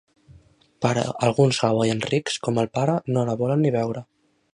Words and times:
Però 0.85 1.03
alguns 1.27 1.59
hawaians 1.67 2.07
rics, 2.13 2.39
com 2.47 2.57
el 2.63 2.71
pare, 2.79 2.97
no 3.17 3.27
la 3.29 3.37
volen 3.43 3.63
ni 3.67 3.73
veure. 3.77 4.03